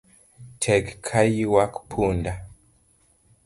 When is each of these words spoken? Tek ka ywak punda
Tek 0.61 0.85
ka 1.07 1.21
ywak 1.43 1.73
punda 1.89 2.33